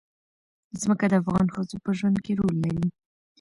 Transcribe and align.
ځمکه 0.81 1.05
د 1.11 1.13
افغان 1.21 1.47
ښځو 1.53 1.77
په 1.85 1.89
ژوند 1.97 2.17
کې 2.25 2.31
رول 2.39 2.55
لري. 2.65 2.87